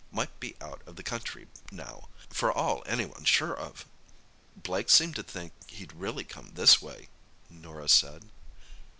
[0.11, 3.85] Might be out of the country now, for all anyone's sure of."
[4.55, 7.09] "Blake seemed to think he'd really come this way;"
[7.51, 8.27] Norah said.